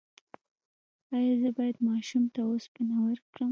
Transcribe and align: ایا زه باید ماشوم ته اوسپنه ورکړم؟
ایا 1.15 1.33
زه 1.41 1.49
باید 1.57 1.77
ماشوم 1.89 2.23
ته 2.33 2.39
اوسپنه 2.49 2.95
ورکړم؟ 3.03 3.49